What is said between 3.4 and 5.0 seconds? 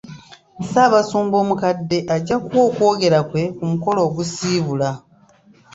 ku mukolo ogusiibula.